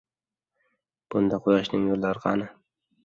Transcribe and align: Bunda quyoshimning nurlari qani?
Bunda 1.15 1.41
quyoshimning 1.49 1.85
nurlari 1.93 2.25
qani? 2.25 2.49